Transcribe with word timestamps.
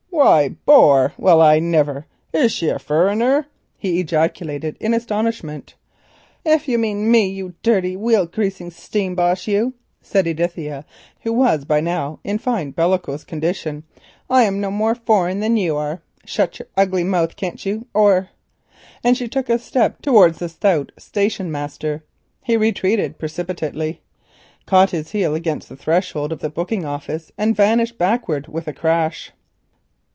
"Why 0.13 0.49
boar! 0.49 1.13
Well 1.17 1.41
I 1.41 1.57
never! 1.57 2.05
Is 2.31 2.51
she 2.51 2.69
a 2.69 2.77
furriner?" 2.77 3.47
he 3.77 3.99
ejaculated 3.99 4.77
in 4.79 4.93
astonishment. 4.93 5.73
"If 6.45 6.67
you 6.67 6.77
mean 6.77 7.09
me," 7.09 7.41
said 7.41 7.81
Edithia, 10.27 10.85
who 11.21 11.33
was 11.33 11.65
by 11.65 11.79
now 11.79 12.19
in 12.23 12.37
fine 12.37 12.71
bellicose 12.71 13.23
condition, 13.23 13.83
"I'm 14.29 14.61
no 14.61 14.69
more 14.69 14.93
foreign 14.93 15.39
than 15.39 15.57
you 15.57 15.75
are. 15.77 16.01
Shut 16.23 16.59
up, 16.77 17.35
can't 17.35 17.65
you? 17.65 17.87
or——" 17.93 18.29
and 19.03 19.17
she 19.17 19.27
took 19.27 19.49
a 19.49 19.57
step 19.57 20.03
towards 20.03 20.37
the 20.37 20.49
stout 20.49 20.91
station 20.99 21.51
master. 21.51 22.03
He 22.43 22.57
retreated 22.57 23.17
precipitately, 23.17 24.01
caught 24.67 24.91
his 24.91 25.11
heel 25.11 25.33
against 25.33 25.67
the 25.67 25.77
threshold 25.77 26.31
of 26.31 26.39
the 26.41 26.49
booking 26.51 26.85
office 26.85 27.31
and 27.39 27.55
vanished 27.55 27.97
backwards 27.97 28.47
with 28.47 28.67
a 28.67 28.73
crash. 28.73 29.31